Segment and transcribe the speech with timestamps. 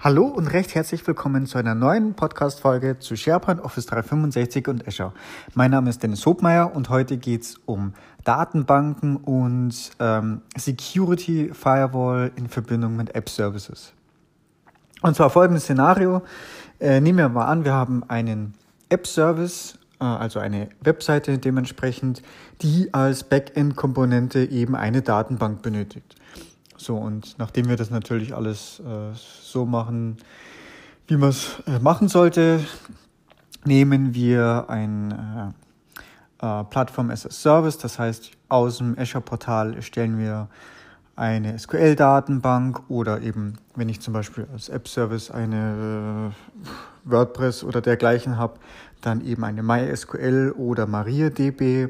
[0.00, 5.12] Hallo und recht herzlich willkommen zu einer neuen Podcast-Folge zu SharePoint, Office 365 und Azure.
[5.54, 12.30] Mein Name ist Dennis Hobmeier und heute geht es um Datenbanken und ähm, Security Firewall
[12.36, 13.92] in Verbindung mit App Services.
[15.02, 16.22] Und zwar folgendes Szenario.
[16.78, 18.54] Äh, nehmen wir mal an, wir haben einen
[18.90, 22.22] App-Service, äh, also eine Webseite dementsprechend,
[22.62, 26.14] die als Backend-Komponente eben eine Datenbank benötigt.
[26.78, 30.16] So, und nachdem wir das natürlich alles äh, so machen,
[31.08, 32.60] wie man es äh, machen sollte,
[33.64, 35.54] nehmen wir ein
[36.40, 37.78] äh, äh, Plattform as a Service.
[37.78, 40.48] Das heißt, aus dem Azure-Portal erstellen wir
[41.16, 48.38] eine SQL-Datenbank oder eben, wenn ich zum Beispiel als App-Service eine äh, WordPress oder dergleichen
[48.38, 48.60] habe,
[49.00, 51.88] dann eben eine MySQL oder MariaDB.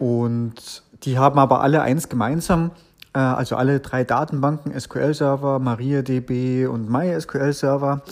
[0.00, 2.72] Und die haben aber alle eins gemeinsam
[3.18, 8.02] also alle drei Datenbanken, SQL-Server, MariaDB und MySQL-Server.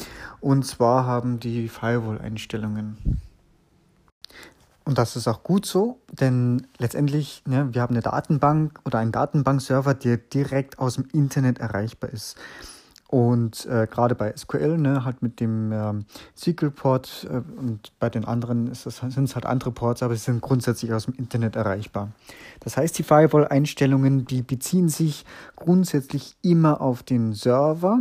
[0.40, 3.20] Und zwar haben die Firewall-Einstellungen.
[4.84, 9.12] Und das ist auch gut so, denn letztendlich, ne, wir haben eine Datenbank oder einen
[9.12, 12.38] Datenbankserver, der direkt aus dem Internet erreichbar ist.
[13.08, 16.04] Und äh, gerade bei SQL, ne, halt mit dem ähm,
[16.36, 20.92] SQL-Port äh, und bei den anderen sind es halt andere Ports, aber sie sind grundsätzlich
[20.92, 22.10] aus dem Internet erreichbar.
[22.60, 25.24] Das heißt, die Firewall-Einstellungen, die beziehen sich
[25.56, 28.00] grundsätzlich immer auf den Server.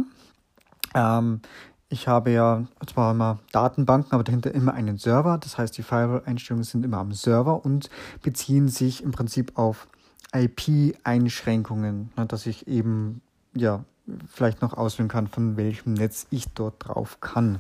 [0.94, 1.40] Ähm,
[1.88, 5.38] ich habe ja zwar immer Datenbanken, aber dahinter immer einen Server.
[5.38, 7.90] Das heißt, die Firewall-Einstellungen sind immer am Server und
[8.24, 9.88] beziehen sich im Prinzip auf
[10.34, 13.22] IP-Einschränkungen, ne, dass ich eben
[13.56, 13.86] ja
[14.28, 17.60] vielleicht noch auswählen kann, von welchem Netz ich dort drauf kann.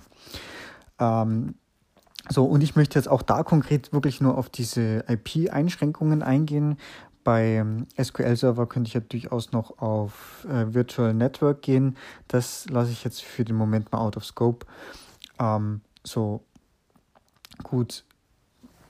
[1.00, 1.56] Ähm,
[2.30, 6.78] so, und ich möchte jetzt auch da konkret wirklich nur auf diese IP-Einschränkungen eingehen.
[7.23, 11.97] Bei ähm, SQL-Server könnte ich ja durchaus noch auf äh, Virtual Network gehen.
[12.28, 14.66] Das lasse ich jetzt für den Moment mal out of scope.
[15.40, 16.44] Ähm, so,
[17.63, 18.03] gut.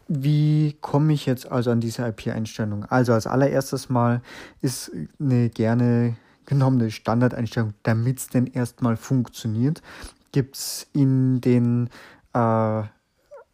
[0.07, 2.85] Wie komme ich jetzt also an diese IP-Einstellung?
[2.85, 4.22] Also als allererstes mal
[4.62, 6.16] ist eine gerne
[6.47, 9.84] genommene Standardeinstellung, damit es denn erstmal funktioniert,
[10.31, 11.90] gibt es in den
[12.34, 12.81] äh,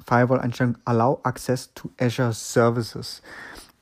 [0.05, 3.21] Firewall-Einstellungen Allow Access to Azure Services.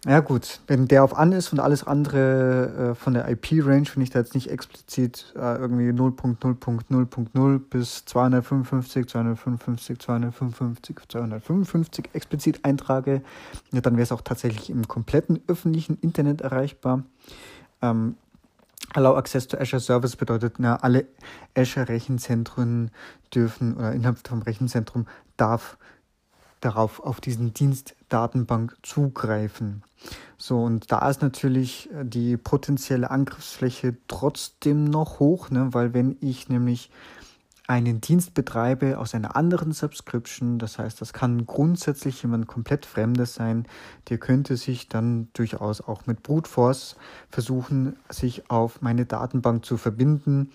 [0.07, 4.01] Ja gut, wenn der auf an ist und alles andere äh, von der IP-Range, wenn
[4.01, 13.21] ich da jetzt nicht explizit äh, irgendwie 0.0.0.0 bis 255, 255, 255, 255 explizit eintrage,
[13.71, 17.03] ja, dann wäre es auch tatsächlich im kompletten öffentlichen Internet erreichbar.
[17.83, 18.15] Ähm,
[18.93, 21.05] Allow Access to Azure Service bedeutet, na, alle
[21.55, 22.91] Azure Rechenzentren
[23.33, 25.07] dürfen oder innerhalb vom Rechenzentrum
[25.37, 25.77] darf
[26.59, 29.83] darauf auf diesen Dienst Datenbank zugreifen.
[30.37, 36.49] So, und da ist natürlich die potenzielle Angriffsfläche trotzdem noch hoch, ne, weil wenn ich
[36.49, 36.89] nämlich
[37.71, 40.59] einen Dienst betreibe aus einer anderen Subscription.
[40.59, 43.65] Das heißt, das kann grundsätzlich jemand komplett Fremdes sein.
[44.09, 46.97] Der könnte sich dann durchaus auch mit Brute Force
[47.29, 50.51] versuchen, sich auf meine Datenbank zu verbinden.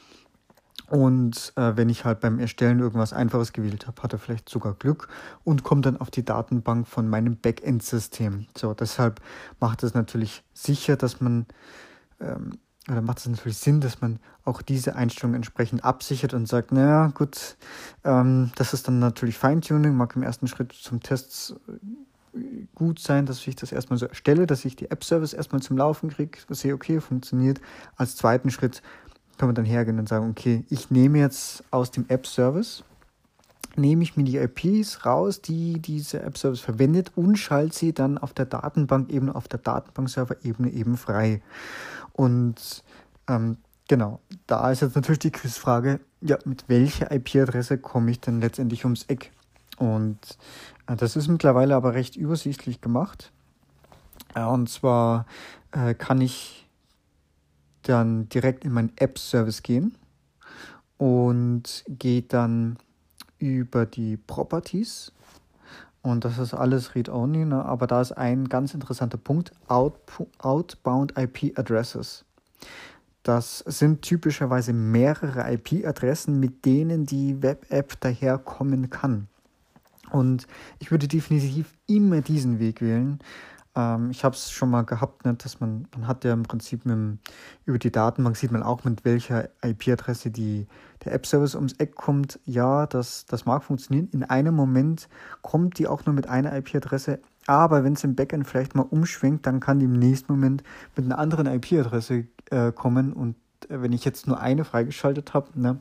[0.90, 4.74] Und äh, wenn ich halt beim Erstellen irgendwas Einfaches gewählt habe, hat er vielleicht sogar
[4.74, 5.08] Glück
[5.42, 8.46] und kommt dann auf die Datenbank von meinem Backend-System.
[8.56, 9.22] So, deshalb
[9.58, 11.46] macht es natürlich sicher, dass man
[12.20, 16.72] ähm, oder macht es natürlich Sinn, dass man auch diese Einstellung entsprechend absichert und sagt,
[16.72, 17.56] naja, gut,
[18.04, 22.38] ähm, das ist dann natürlich Feintuning, mag im ersten Schritt zum Test äh,
[22.74, 26.10] gut sein, dass ich das erstmal so erstelle, dass ich die App-Service erstmal zum Laufen
[26.10, 27.60] kriege, sehe, okay, funktioniert.
[27.96, 28.82] Als zweiten Schritt
[29.36, 32.84] kann man dann hergehen und sagen, okay, ich nehme jetzt aus dem App-Service,
[33.78, 38.32] nehme ich mir die IPs raus, die diese App-Service verwendet und schalte sie dann auf
[38.32, 41.42] der Datenbank eben auf der Datenbankserver-Ebene eben frei.
[42.12, 42.84] Und
[43.28, 48.40] ähm, genau, da ist jetzt natürlich die Quizfrage, ja, mit welcher IP-Adresse komme ich denn
[48.40, 49.32] letztendlich ums Eck?
[49.78, 50.18] Und
[50.86, 53.32] äh, das ist mittlerweile aber recht übersichtlich gemacht.
[54.34, 55.26] Äh, und zwar
[55.72, 56.68] äh, kann ich
[57.82, 59.96] dann direkt in meinen App-Service gehen
[60.98, 62.78] und gehe dann
[63.38, 65.12] über die Properties
[66.06, 67.64] und das ist alles Read-Only, ne?
[67.64, 69.98] aber da ist ein ganz interessanter Punkt, Out
[70.38, 72.24] Outbound IP Addresses.
[73.24, 79.26] Das sind typischerweise mehrere IP-Adressen, mit denen die Web-App daherkommen kann.
[80.12, 80.46] Und
[80.78, 83.18] ich würde definitiv immer diesen Weg wählen,
[83.76, 86.84] ähm, ich habe es schon mal gehabt, ne, dass man, man hat ja im Prinzip
[86.86, 87.18] mit
[87.66, 92.40] über die Datenbank sieht man auch, mit welcher IP-Adresse der App-Service ums Eck kommt.
[92.44, 94.08] Ja, das, das mag funktionieren.
[94.12, 95.08] In einem Moment
[95.42, 99.46] kommt die auch nur mit einer IP-Adresse, aber wenn es im Backend vielleicht mal umschwenkt,
[99.46, 100.62] dann kann die im nächsten Moment
[100.96, 103.36] mit einer anderen IP-Adresse äh, kommen und
[103.68, 105.78] äh, wenn ich jetzt nur eine freigeschaltet habe, ne,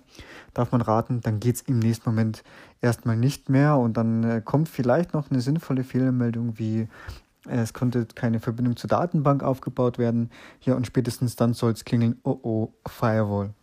[0.53, 2.43] darf man raten, dann geht es im nächsten Moment
[2.81, 6.87] erstmal nicht mehr und dann äh, kommt vielleicht noch eine sinnvolle Fehlermeldung wie
[7.47, 10.29] es konnte keine Verbindung zur Datenbank aufgebaut werden.
[10.61, 13.53] Ja, und spätestens dann soll es klingeln, oh oh, Firewall.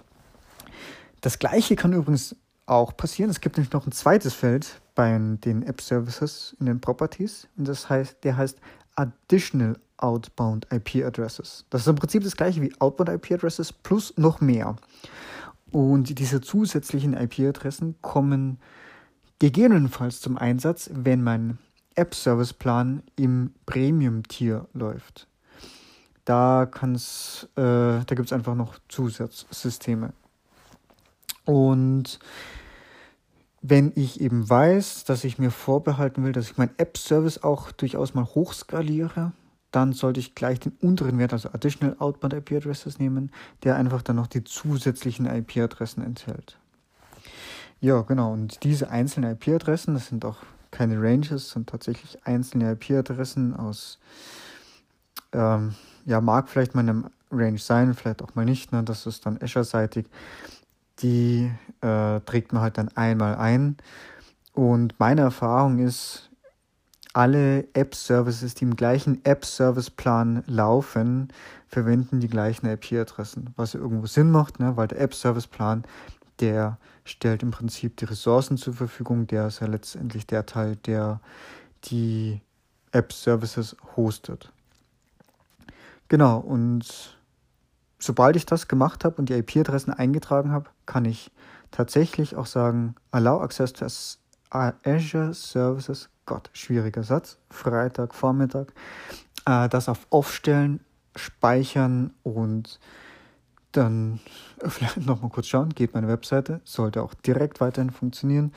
[1.20, 2.36] Das gleiche kann übrigens
[2.66, 3.30] auch passieren.
[3.30, 7.66] Es gibt nämlich noch ein zweites Feld bei den App Services in den Properties und
[7.66, 8.58] das heißt, der heißt
[8.94, 11.64] Additional Outbound IP Addresses.
[11.70, 14.76] Das ist im Prinzip das gleiche wie Outbound IP Addresses plus noch mehr.
[15.72, 18.58] Und diese zusätzlichen IP-Adressen kommen
[19.38, 21.58] gegebenenfalls zum Einsatz, wenn mein
[21.94, 25.26] App-Service-Plan im Premium-Tier läuft.
[26.24, 26.68] Da äh,
[27.56, 30.12] da gibt es einfach noch Zusatzsysteme.
[31.44, 32.20] Und
[33.60, 38.14] wenn ich eben weiß, dass ich mir vorbehalten will, dass ich meinen App-Service auch durchaus
[38.14, 39.32] mal hochskaliere,
[39.70, 43.30] dann sollte ich gleich den unteren Wert, also Additional Outbound IP Addresses nehmen,
[43.64, 46.58] der einfach dann noch die zusätzlichen IP-Adressen enthält.
[47.80, 48.32] Ja, genau.
[48.32, 50.36] Und diese einzelnen IP-Adressen, das sind auch
[50.72, 54.00] keine Ranges, sind tatsächlich einzelne IP-Adressen aus,
[55.32, 55.74] ähm,
[56.04, 58.82] ja, mag vielleicht mal eine Range sein, vielleicht auch mal nicht, ne?
[58.82, 60.06] das ist dann Azure-seitig.
[60.98, 63.76] Die äh, trägt man halt dann einmal ein.
[64.52, 66.30] Und meine Erfahrung ist,
[67.14, 71.28] alle App-Services, die im gleichen App-Service-Plan laufen,
[71.68, 74.76] verwenden die gleichen IP-Adressen, was ja irgendwo Sinn macht, ne?
[74.76, 75.84] weil der App-Service-Plan,
[76.42, 81.20] der stellt im Prinzip die Ressourcen zur Verfügung, der ist ja letztendlich der Teil, der
[81.84, 82.42] die
[82.90, 84.52] App-Services hostet.
[86.08, 87.16] Genau, und
[87.98, 91.30] sobald ich das gemacht habe und die IP-Adressen eingetragen habe, kann ich
[91.70, 93.86] tatsächlich auch sagen, allow access to
[94.50, 98.72] Azure Services Gott, schwieriger Satz, Freitag, Vormittag,
[99.46, 100.80] äh, das auf Aufstellen,
[101.16, 102.78] speichern und
[103.72, 104.20] dann
[104.66, 108.52] vielleicht nochmal kurz schauen, geht meine Webseite, sollte auch direkt weiterhin funktionieren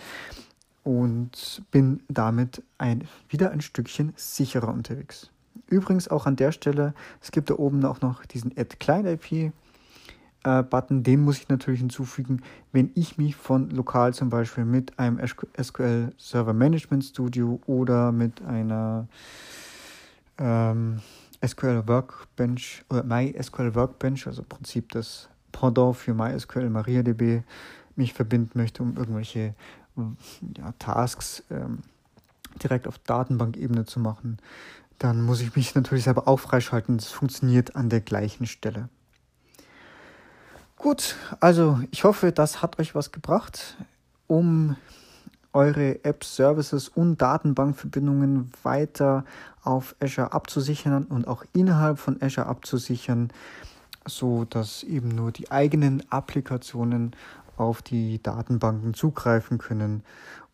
[0.83, 5.31] und bin damit ein, wieder ein Stückchen sicherer unterwegs.
[5.67, 9.51] Übrigens auch an der Stelle, es gibt da oben auch noch diesen Add Client IP
[10.45, 12.41] äh, Button, den muss ich natürlich hinzufügen,
[12.71, 18.44] wenn ich mich von lokal zum Beispiel mit einem SQL Server Management Studio oder mit
[18.44, 19.07] einer
[20.38, 21.00] ähm,
[21.47, 27.44] SQL Workbench oder MySQL Workbench, also im Prinzip das Pendant für MySQL MariaDB,
[27.95, 29.56] mich verbinden möchte, um irgendwelche
[30.57, 31.80] ja, Tasks ähm,
[32.62, 34.38] direkt auf Datenbankebene zu machen,
[35.00, 36.97] dann muss ich mich natürlich selber auch freischalten.
[36.97, 38.89] Das funktioniert an der gleichen Stelle.
[40.77, 43.77] Gut, also ich hoffe, das hat euch was gebracht,
[44.27, 44.75] um
[45.56, 49.25] eure Apps, Services und Datenbankverbindungen weiter
[49.63, 53.31] auf Azure abzusichern und auch innerhalb von Azure abzusichern,
[54.06, 57.16] so dass eben nur die eigenen Applikationen
[57.57, 60.04] auf die Datenbanken zugreifen können.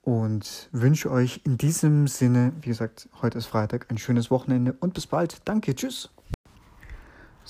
[0.04, 4.94] Und wünsche euch in diesem Sinne, wie gesagt, heute ist Freitag, ein schönes Wochenende und
[4.94, 5.38] bis bald.
[5.46, 6.10] Danke, tschüss.